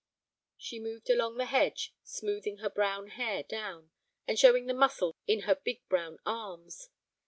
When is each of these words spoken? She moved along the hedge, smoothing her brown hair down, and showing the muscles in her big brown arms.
She 0.57 0.79
moved 0.79 1.11
along 1.11 1.37
the 1.37 1.45
hedge, 1.45 1.93
smoothing 2.01 2.57
her 2.57 2.71
brown 2.71 3.09
hair 3.09 3.43
down, 3.43 3.91
and 4.27 4.39
showing 4.39 4.65
the 4.65 4.73
muscles 4.73 5.13
in 5.27 5.41
her 5.41 5.53
big 5.53 5.87
brown 5.89 6.17
arms. 6.25 6.89